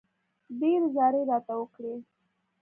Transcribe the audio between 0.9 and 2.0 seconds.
زارۍ راته وکړې.